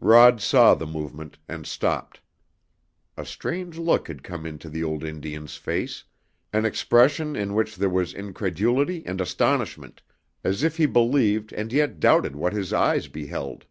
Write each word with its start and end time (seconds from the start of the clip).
Rod 0.00 0.40
saw 0.40 0.74
the 0.74 0.84
movement 0.84 1.38
and 1.48 1.64
stopped. 1.64 2.20
A 3.16 3.24
strange 3.24 3.78
look 3.78 4.08
had 4.08 4.24
come 4.24 4.44
into 4.44 4.68
the 4.68 4.82
old 4.82 5.04
Indian's 5.04 5.54
face, 5.54 6.02
an 6.52 6.64
expression 6.64 7.36
in 7.36 7.54
which 7.54 7.76
there 7.76 7.88
was 7.88 8.12
incredulity 8.12 9.04
and 9.06 9.20
astonishment, 9.20 10.02
as 10.42 10.64
if 10.64 10.76
he 10.76 10.86
believed 10.86 11.52
and 11.52 11.72
yet 11.72 12.00
doubted 12.00 12.34
what 12.34 12.52
his 12.52 12.72
eyes 12.72 13.06
beheld. 13.06 13.64